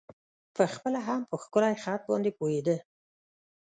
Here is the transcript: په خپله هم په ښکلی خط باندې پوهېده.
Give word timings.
په 0.55 0.63
خپله 0.73 0.99
هم 1.07 1.21
په 1.29 1.35
ښکلی 1.43 1.73
خط 1.83 2.01
باندې 2.09 2.31
پوهېده. 2.37 2.77